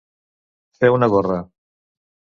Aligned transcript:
Fer 0.79 0.91
una 0.95 1.11
gorra. 1.17 1.39